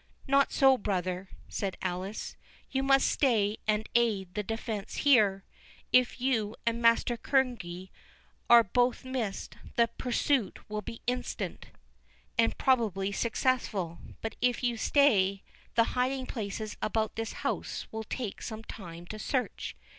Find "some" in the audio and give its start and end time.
18.41-18.63